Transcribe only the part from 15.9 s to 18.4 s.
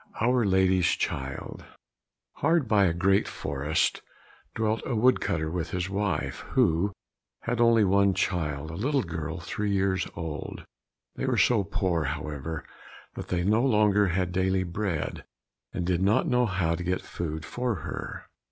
not know how to get food for her.